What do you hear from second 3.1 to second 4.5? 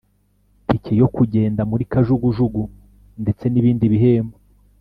ndetse n’Ibindi bihembo